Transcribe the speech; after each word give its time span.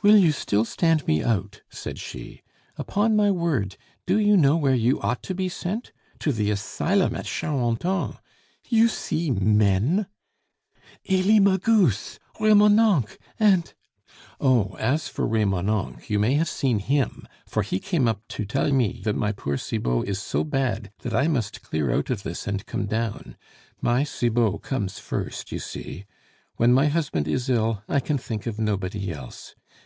"Will 0.00 0.16
you 0.16 0.30
still 0.30 0.64
stand 0.64 1.08
me 1.08 1.24
out?" 1.24 1.62
said 1.70 1.98
she. 1.98 2.42
"Upon 2.76 3.16
my 3.16 3.32
word, 3.32 3.76
do 4.06 4.16
you 4.16 4.36
know 4.36 4.56
where 4.56 4.74
you 4.76 5.00
ought 5.00 5.24
to 5.24 5.34
be 5.34 5.48
sent? 5.48 5.90
To 6.20 6.30
the 6.30 6.52
asylum 6.52 7.16
at 7.16 7.24
Charenton. 7.26 8.14
You 8.68 8.86
see 8.86 9.32
men" 9.32 10.06
"Elie 11.10 11.40
Magus, 11.40 12.20
Remonencq, 12.38 13.18
and" 13.40 13.74
"Oh! 14.40 14.76
as 14.78 15.08
for 15.08 15.26
Remonencq, 15.26 16.08
you 16.08 16.20
may 16.20 16.34
have 16.34 16.48
seen 16.48 16.78
him, 16.78 17.26
for 17.48 17.64
he 17.64 17.80
came 17.80 18.06
up 18.06 18.22
to 18.28 18.44
tell 18.44 18.70
me 18.72 19.00
that 19.04 19.16
my 19.16 19.32
poor 19.32 19.56
Cibot 19.56 20.06
is 20.08 20.20
so 20.22 20.44
bad 20.44 20.92
that 21.00 21.12
I 21.12 21.26
must 21.26 21.62
clear 21.62 21.90
out 21.92 22.08
of 22.08 22.22
this 22.22 22.46
and 22.46 22.64
come 22.66 22.86
down. 22.86 23.36
My 23.80 24.04
Cibot 24.04 24.62
comes 24.62 25.00
first, 25.00 25.50
you 25.50 25.58
see. 25.58 26.04
When 26.54 26.72
my 26.72 26.86
husband 26.86 27.26
is 27.26 27.50
ill, 27.50 27.82
I 27.88 27.98
can 27.98 28.16
think 28.16 28.46
of 28.46 28.60
nobody 28.60 29.10
else. 29.10 29.56